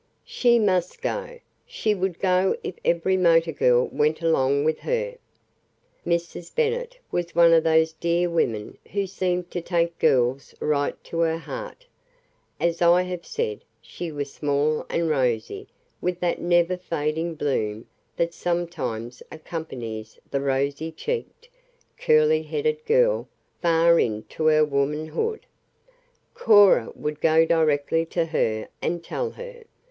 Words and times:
She 0.25 0.57
must 0.57 0.99
go. 0.99 1.39
She 1.67 1.93
would 1.93 2.17
go 2.17 2.57
if 2.63 2.73
every 2.83 3.17
motor 3.17 3.51
girl 3.51 3.87
went 3.91 4.23
along 4.23 4.63
with 4.63 4.79
her. 4.79 5.13
Mrs. 6.07 6.55
Bennet 6.55 6.97
was 7.11 7.35
one 7.35 7.53
of 7.53 7.63
those 7.63 7.93
dear 7.93 8.27
women 8.27 8.79
who 8.93 9.05
seem 9.05 9.43
to 9.43 9.61
take 9.61 9.99
girls 9.99 10.55
right 10.59 10.95
to 11.03 11.19
her 11.19 11.37
heart. 11.37 11.85
As 12.59 12.81
I 12.81 13.03
have 13.03 13.27
said, 13.27 13.63
she 13.79 14.11
was 14.11 14.33
small 14.33 14.87
and 14.89 15.07
rosy, 15.07 15.67
with 16.01 16.19
that 16.21 16.41
never 16.41 16.77
fading 16.77 17.35
bloom 17.35 17.85
that 18.17 18.33
sometimes 18.33 19.21
accompanies 19.31 20.17
the 20.31 20.41
rosy 20.41 20.91
cheeked, 20.91 21.47
curly 21.99 22.41
headed 22.41 22.83
girl 22.87 23.27
far 23.61 23.99
into 23.99 24.45
her 24.47 24.65
womanhood. 24.65 25.45
Cora 26.33 26.91
would 26.95 27.21
go 27.21 27.45
directly 27.45 28.03
to 28.07 28.25
her, 28.25 28.67
and 28.81 29.03
tell 29.03 29.29
her. 29.29 29.63